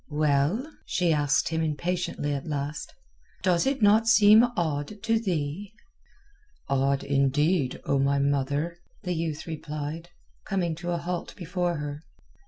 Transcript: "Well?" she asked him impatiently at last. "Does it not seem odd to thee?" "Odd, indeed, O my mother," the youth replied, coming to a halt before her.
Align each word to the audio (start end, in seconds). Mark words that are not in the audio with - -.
"Well?" 0.09 0.65
she 0.83 1.13
asked 1.13 1.49
him 1.49 1.61
impatiently 1.61 2.33
at 2.33 2.47
last. 2.47 2.91
"Does 3.43 3.67
it 3.67 3.83
not 3.83 4.07
seem 4.07 4.43
odd 4.57 5.03
to 5.03 5.19
thee?" 5.19 5.73
"Odd, 6.67 7.03
indeed, 7.03 7.79
O 7.85 7.99
my 7.99 8.17
mother," 8.17 8.77
the 9.03 9.13
youth 9.13 9.45
replied, 9.45 10.09
coming 10.43 10.73
to 10.77 10.89
a 10.89 10.97
halt 10.97 11.35
before 11.35 11.75
her. 11.77 12.01